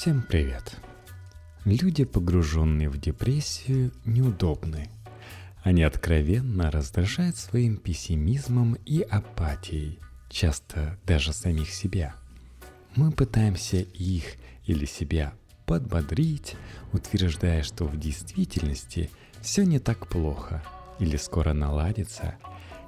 [0.00, 0.76] Всем привет!
[1.64, 4.88] Люди, погруженные в депрессию, неудобны.
[5.64, 9.98] Они откровенно раздражают своим пессимизмом и апатией,
[10.30, 12.14] часто даже самих себя.
[12.94, 15.32] Мы пытаемся их или себя
[15.66, 16.54] подбодрить,
[16.92, 19.10] утверждая, что в действительности
[19.40, 20.62] все не так плохо
[21.00, 22.36] или скоро наладится.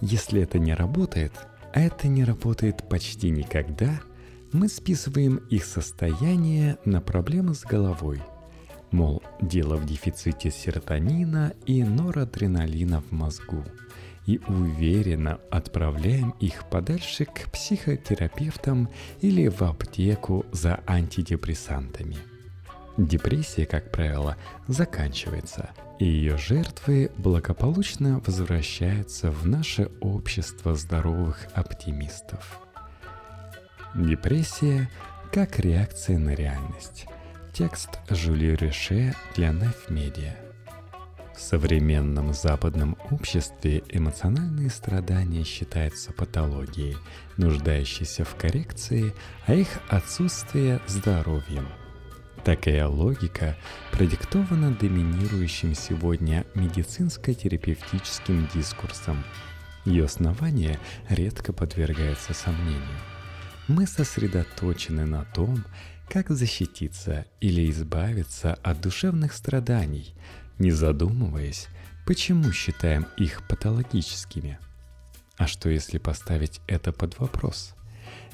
[0.00, 1.34] Если это не работает,
[1.74, 4.00] а это не работает почти никогда–
[4.54, 8.22] мы списываем их состояние на проблемы с головой.
[8.92, 13.64] Мол, дело в дефиците серотонина и норадреналина в мозгу.
[14.26, 18.88] И уверенно отправляем их подальше к психотерапевтам
[19.20, 22.16] или в аптеку за антидепрессантами.
[22.96, 24.36] Депрессия, как правило,
[24.68, 32.60] заканчивается, и ее жертвы благополучно возвращаются в наше общество здоровых оптимистов–
[33.94, 34.90] Депрессия
[35.32, 37.06] как реакция на реальность.
[37.52, 40.32] Текст Жюли Реше для Media.
[41.32, 46.96] В современном западном обществе эмоциональные страдания считаются патологией,
[47.36, 49.14] нуждающейся в коррекции,
[49.46, 51.68] а их отсутствие– здоровьем.
[52.44, 53.56] Такая логика
[53.92, 59.22] продиктована доминирующим сегодня медицинско-терапевтическим дискурсом.
[59.84, 62.98] Ее основания редко подвергаются сомнению–
[63.68, 65.64] мы сосредоточены на том,
[66.08, 70.14] как защититься или избавиться от душевных страданий,
[70.58, 71.68] не задумываясь,
[72.06, 74.58] почему считаем их патологическими.
[75.36, 77.74] А что если поставить это под вопрос?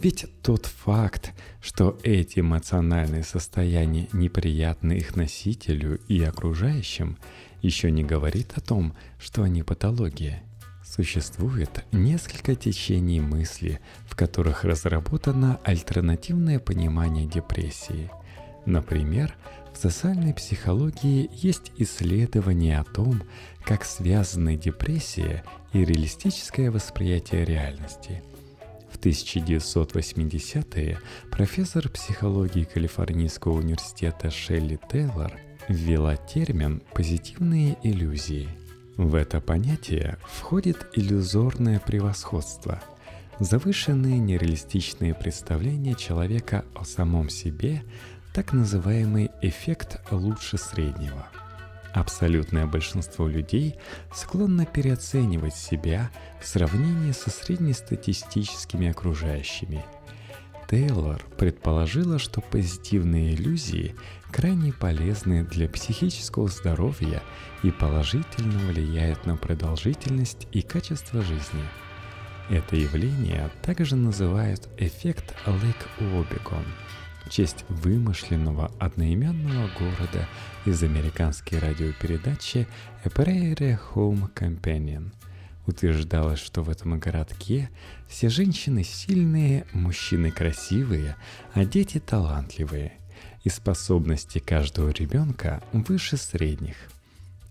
[0.00, 7.16] Ведь тот факт, что эти эмоциональные состояния неприятны их носителю и окружающим,
[7.62, 10.42] еще не говорит о том, что они патология–
[10.94, 18.12] Существует несколько течений мысли, в которых разработано альтернативное понимание депрессии.
[18.64, 19.34] Например,
[19.74, 23.24] в социальной психологии есть исследования о том,
[23.64, 28.22] как связаны депрессия и реалистическое восприятие реальности.
[28.88, 31.00] В 1980-е
[31.32, 35.32] профессор психологии Калифорнийского университета Шелли Тейлор
[35.66, 38.48] ввела термин «позитивные иллюзии»,
[38.96, 42.80] в это понятие входит иллюзорное превосходство,
[43.40, 47.82] завышенные нереалистичные представления человека о самом себе,
[48.32, 51.26] так называемый эффект лучше среднего.
[51.92, 53.76] Абсолютное большинство людей
[54.12, 59.84] склонно переоценивать себя в сравнении со среднестатистическими окружающими.
[60.74, 63.94] Тейлор предположила, что позитивные иллюзии
[64.32, 67.22] крайне полезны для психического здоровья
[67.62, 71.62] и положительно влияют на продолжительность и качество жизни.
[72.50, 76.64] Это явление также называют эффект Лейк Обегон
[77.24, 80.26] в честь вымышленного одноименного города
[80.64, 82.66] из американской радиопередачи
[83.04, 85.12] A Prairie Home Companion.
[85.66, 87.70] Утверждалось, что в этом городке
[88.08, 91.16] все женщины сильные, мужчины красивые,
[91.54, 92.92] а дети талантливые–
[93.44, 96.76] и способности каждого ребенка выше средних.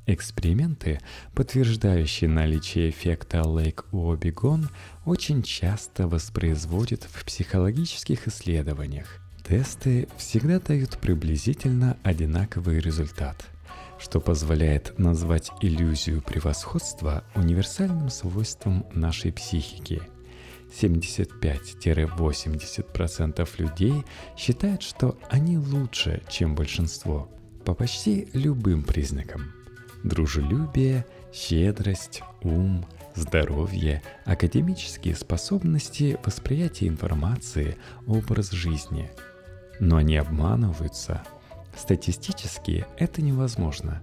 [0.06, 1.00] Эксперименты,
[1.34, 4.70] подтверждающие наличие эффекта Лейк-Уобигон,
[5.06, 9.20] очень часто воспроизводят в психологических исследованиях.
[9.48, 13.46] Тесты всегда дают приблизительно одинаковый результат,
[14.04, 20.02] что позволяет назвать иллюзию превосходства универсальным свойством нашей психики–
[20.82, 24.04] 75-80% людей
[24.36, 27.30] считают, что они лучше, чем большинство,
[27.64, 29.54] по почти любым признакам.
[30.04, 37.78] Дружелюбие, щедрость, ум, здоровье, академические способности, восприятие информации,
[38.08, 39.10] образ жизни.
[39.80, 41.24] Но они обманываются.
[41.76, 44.02] Статистически это невозможно,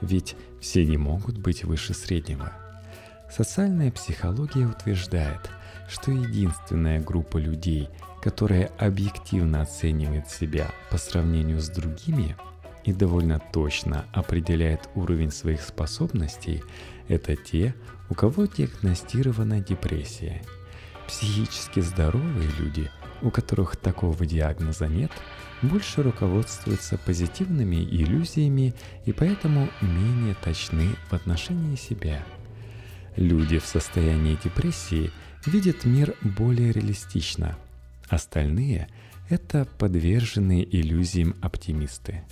[0.00, 2.52] ведь все не могут быть выше среднего.
[3.30, 5.50] Социальная психология утверждает–
[5.90, 7.88] что единственная группа людей,
[8.22, 12.36] которая объективно оценивает себя по сравнению с другими
[12.84, 16.62] и довольно точно определяет уровень своих способностей,
[17.08, 17.74] это те,
[18.08, 20.42] у кого диагностирована депрессия.
[21.08, 22.88] Психически здоровые люди,
[23.20, 25.10] у которых такого диагноза нет,
[25.62, 28.74] больше руководствуются позитивными иллюзиями
[29.04, 32.22] и поэтому менее точны в отношении себя.
[33.16, 35.10] Люди в состоянии депрессии–
[35.46, 37.56] видят мир более реалистично.
[38.08, 38.88] Остальные–
[39.28, 42.22] это подверженные иллюзиям оптимисты.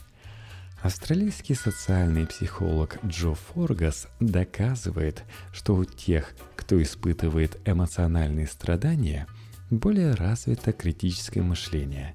[0.83, 9.27] Австралийский социальный психолог Джо Форгас доказывает, что у тех, кто испытывает эмоциональные страдания,
[9.71, 12.15] более развито критическое мышление.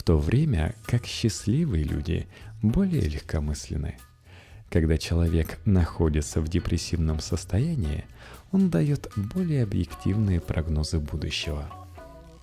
[0.00, 2.26] В то время как счастливые люди
[2.62, 3.98] более легкомысленны.
[4.70, 8.06] Когда человек находится в депрессивном состоянии,
[8.50, 11.70] он дает более объективные прогнозы будущего.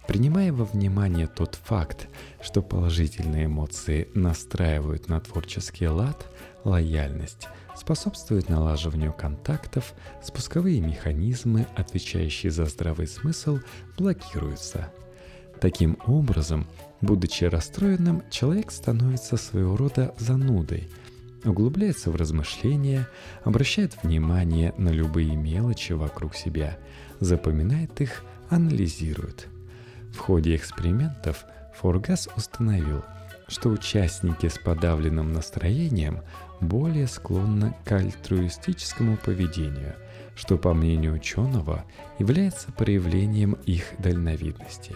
[0.07, 2.07] Принимая во внимание тот факт,
[2.43, 6.27] что положительные эмоции настраивают на творческий лад,
[6.63, 13.57] лояльность способствует налаживанию контактов, спусковые механизмы, отвечающие за здравый смысл,
[13.97, 14.91] блокируются.
[15.59, 16.67] Таким образом,
[17.01, 20.89] будучи расстроенным, человек становится своего рода занудой–
[21.47, 23.07] углубляется в размышления,
[23.43, 26.77] обращает внимание на любые мелочи вокруг себя,
[27.19, 29.47] запоминает их, анализирует.
[30.13, 31.45] В ходе экспериментов
[31.79, 33.03] Форгас установил,
[33.47, 36.21] что участники с подавленным настроением
[36.59, 39.95] более склонны к альтруистическому поведению,
[40.35, 41.85] что, по мнению ученого,
[42.19, 44.95] является проявлением их дальновидности.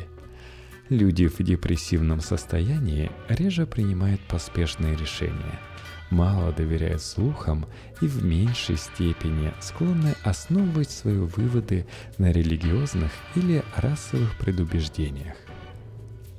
[0.91, 5.59] Люди в депрессивном состоянии реже принимают поспешные решения–
[6.11, 7.65] мало доверяют слухам
[8.01, 15.35] и в меньшей степени склонны основывать свои выводы на религиозных или расовых предубеждениях.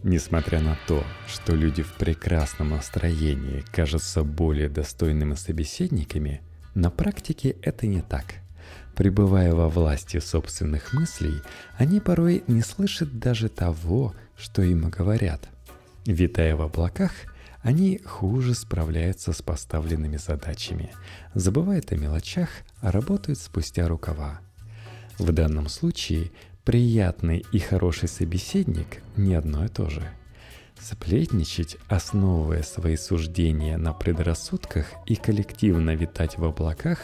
[0.02, 6.42] Несмотря на то, что люди в прекрасном настроении кажутся более достойными собеседниками,
[6.74, 8.34] на практике это не так.
[8.94, 11.40] Пребывая во власти собственных мыслей,
[11.78, 15.48] они порой не слышат даже того, что им говорят.
[16.04, 17.12] Витая в облаках–
[17.62, 20.90] они хуже справляются с поставленными задачами,
[21.34, 22.48] забывают о мелочах,
[22.80, 24.40] а работают спустя рукава.
[25.18, 26.32] В данном случае
[26.64, 30.02] приятный и хороший собеседник не одно и то же.
[30.80, 36.98] Сплетничать, основывая свои суждения на предрассудках и коллективно витать в облаках,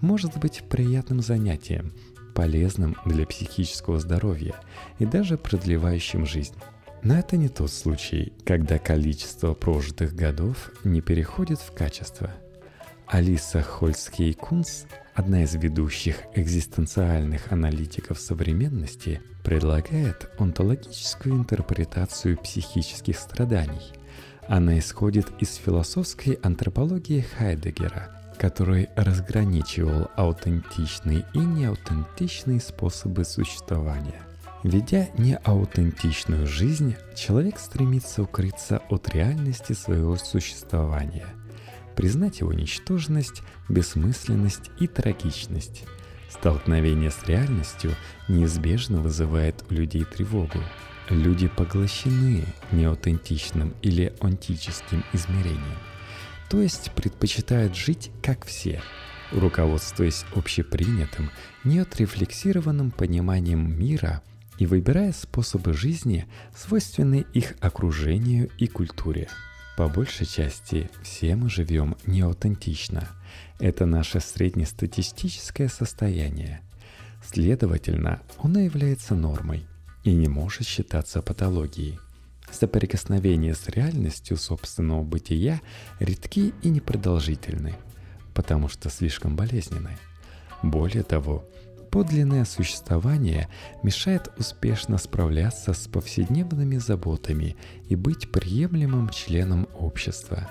[0.00, 1.92] может быть приятным занятием,
[2.34, 4.56] полезным для психического здоровья
[4.98, 6.56] и даже продлевающим жизнь.
[7.02, 12.30] Но это не тот случай, когда количество прожитых годов не переходит в качество.
[13.06, 23.92] Алиса Хольцкей-Кунс, одна из ведущих экзистенциальных аналитиков современности, предлагает онтологическую интерпретацию психических страданий.
[24.46, 34.22] Она исходит из философской антропологии Хайдегера, который разграничивал аутентичные и неаутентичные способы существования.
[34.62, 41.26] Ведя неаутентичную жизнь, человек стремится укрыться от реальности своего существования,
[41.96, 45.84] признать его ничтожность, бессмысленность и трагичность.
[46.28, 47.94] Столкновение с реальностью
[48.28, 50.58] неизбежно вызывает у людей тревогу.
[51.08, 55.78] Люди поглощены неаутентичным или онтическим измерением,
[56.50, 58.82] то есть предпочитают жить как все,
[59.32, 61.30] руководствуясь общепринятым,
[61.64, 64.22] неотрефлексированным пониманием мира–
[64.60, 69.26] и выбирая способы жизни, свойственные их окружению и культуре.
[69.74, 73.08] По большей части все мы живем неаутентично.
[73.58, 76.60] Это наше среднестатистическое состояние.
[77.24, 79.66] Следовательно, оно является нормой
[80.04, 81.98] и не может считаться патологией.
[82.52, 85.62] Соприкосновения с реальностью собственного бытия
[86.00, 87.76] редки и непродолжительны,
[88.34, 89.96] потому что слишком болезненны.
[90.62, 91.48] Более того,
[91.90, 93.48] подлинное существование
[93.82, 97.56] мешает успешно справляться с повседневными заботами
[97.88, 100.48] и быть приемлемым членом общества.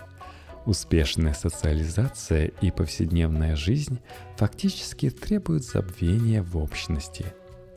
[0.65, 3.99] Успешная социализация и повседневная жизнь
[4.37, 7.25] фактически требуют забвения в общности.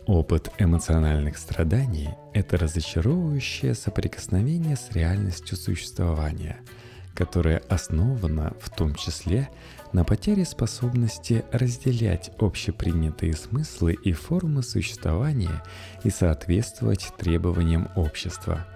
[0.06, 6.58] Опыт эмоциональных страданий– это разочаровывающее соприкосновение с реальностью существования,
[7.14, 9.48] которое основано в том числе
[9.92, 15.62] на потере способности разделять общепринятые смыслы и формы существования
[16.04, 18.66] и соответствовать требованиям общества.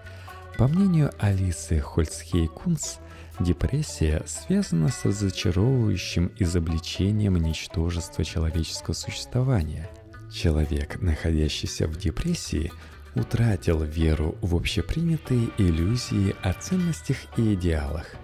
[0.59, 2.99] По мнению Алисы Хольцхей-Кунс,
[3.41, 9.89] депрессия связана с разочаровывающим изобличением ничтожества человеческого существования.
[10.33, 12.73] Человек, находящийся в депрессии,
[13.17, 18.15] утратил веру в общепринятые иллюзии о ценностях и идеалах.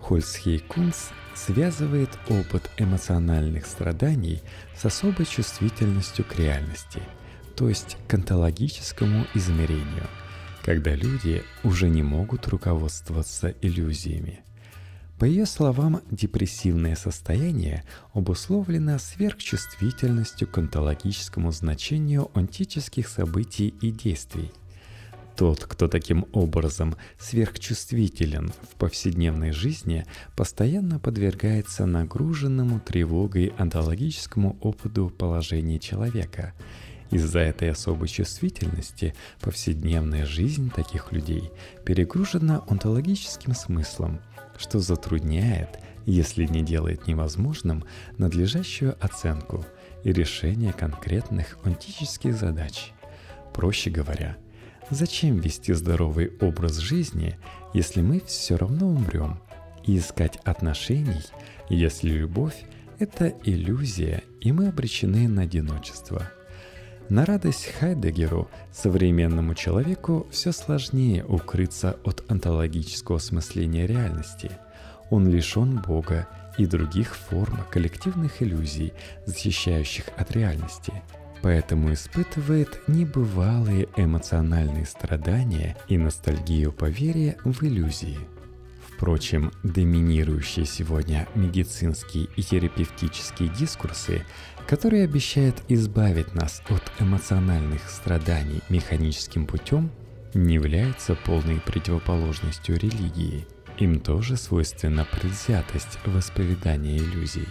[0.00, 4.40] Хольцхей-Кунс связывает опыт эмоциональных страданий
[4.76, 7.02] с особой чувствительностью к реальности,
[7.56, 10.06] то есть к онтологическому измерению,
[10.64, 14.45] когда люди уже не могут руководствоваться иллюзиями.
[15.18, 24.52] По ее словам, депрессивное состояние обусловлено сверхчувствительностью к онтологическому значению онтических событий и действий–
[25.36, 35.78] тот, кто таким образом сверхчувствителен в повседневной жизни, постоянно подвергается нагруженному тревогой онтологическому опыту положения
[35.78, 36.54] человека.
[37.10, 41.50] Из-за этой особой чувствительности повседневная жизнь таких людей
[41.84, 44.20] перегружена онтологическим смыслом,
[44.58, 47.84] что затрудняет, если не делает невозможным,
[48.18, 49.64] надлежащую оценку
[50.04, 52.92] и решение конкретных онтических задач.
[53.52, 54.36] Проще говоря,
[54.90, 57.36] зачем вести здоровый образ жизни,
[57.74, 59.40] если мы все равно умрем,
[59.84, 61.22] и искать отношений,
[61.68, 62.64] если любовь–
[62.98, 66.30] это иллюзия, и мы обречены на одиночество–
[67.08, 74.50] на радость Хайдегеру, современному человеку, все сложнее укрыться от онтологического осмысления реальности.
[75.10, 76.26] Он лишен Бога
[76.58, 78.92] и других форм коллективных иллюзий,
[79.26, 80.92] защищающих от реальности.
[81.42, 88.18] Поэтому испытывает небывалые эмоциональные страдания и ностальгию по вере в иллюзии–
[88.96, 94.24] Впрочем, доминирующие сегодня медицинские и терапевтические дискурсы
[94.66, 99.90] который обещает избавить нас от эмоциональных страданий механическим путем,
[100.34, 103.46] не является полной противоположностью религии.
[103.78, 107.48] Им тоже свойственна предвзятость восприятия иллюзий.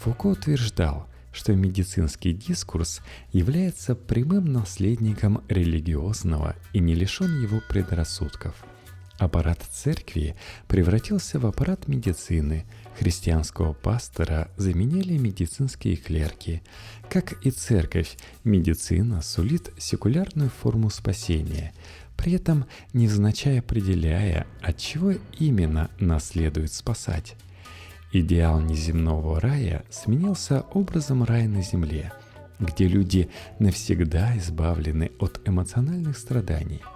[0.00, 3.00] Фуко утверждал, что медицинский дискурс
[3.32, 8.54] является прямым наследником религиозного и не лишен его предрассудков–
[9.18, 10.34] Аппарат церкви
[10.66, 12.64] превратился в аппарат медицины.
[12.98, 16.62] Христианского пастора заменили медицинские клерки.
[17.08, 21.72] Как и церковь, медицина сулит секулярную форму спасения,
[22.16, 27.36] при этом невзначай определяя, от чего именно нас следует спасать.
[28.12, 32.12] Идеал неземного рая сменился образом рая на земле,
[32.58, 33.28] где люди
[33.60, 36.80] навсегда избавлены от эмоциональных страданий–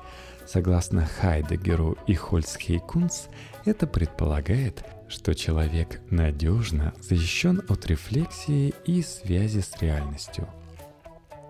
[0.49, 3.29] Согласно Хайдегеру и Хольцхейкунс,
[3.67, 10.49] это предполагает, что человек надежно защищен от рефлексии и связи с реальностью.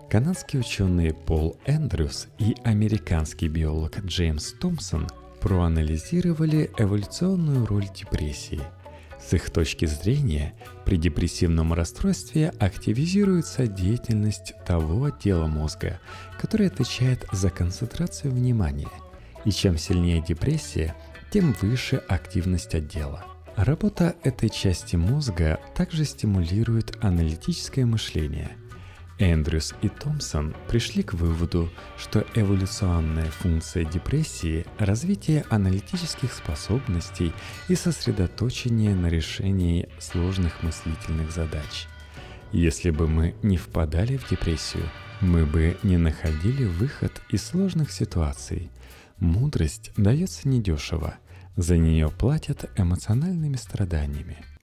[0.09, 5.07] Канадский ученый Пол Эндрюс и американский биолог Джеймс Томпсон
[5.39, 8.61] проанализировали эволюционную роль депрессии–
[9.21, 10.53] с их точки зрения,
[10.85, 15.99] при депрессивном расстройстве активизируется деятельность того отдела мозга,
[16.39, 18.89] который отвечает за концентрацию внимания.
[19.45, 20.95] И чем сильнее депрессия,
[21.31, 23.25] тем выше активность отдела.
[23.55, 28.51] Работа этой части мозга также стимулирует аналитическое мышление–
[29.19, 37.33] Эндрюс и Томпсон пришли к выводу, что эволюционная функция депрессии– развитие аналитических способностей
[37.67, 41.87] и сосредоточение на решении сложных мыслительных задач.
[42.53, 48.71] Если бы мы не впадали в депрессию, мы бы не находили выход из сложных ситуаций.
[49.17, 51.15] Мудрость дается недешево,
[51.57, 54.37] за нее платят эмоциональными страданиями–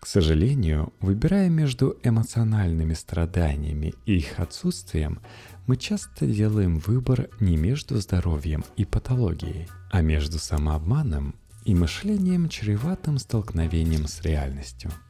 [0.00, 5.20] к сожалению, выбирая между эмоциональными страданиями и их отсутствием,
[5.66, 13.18] мы часто делаем выбор не между здоровьем и патологией, а между самообманом и мышлением, чреватым
[13.18, 14.90] столкновением с реальностью–